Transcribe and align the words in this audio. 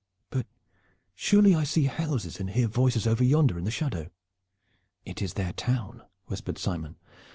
But 0.31 0.47
surely 1.13 1.53
I 1.53 1.63
see 1.63 1.83
houses 1.83 2.39
and 2.39 2.49
hear 2.49 2.67
voices 2.67 3.05
over 3.05 3.23
yonder 3.23 3.59
in 3.59 3.65
the 3.65 3.69
shadow?" 3.69 4.09
"It 5.05 5.21
is 5.21 5.35
their 5.35 5.53
town," 5.53 6.01
whispered 6.25 6.57
Simon. 6.57 6.95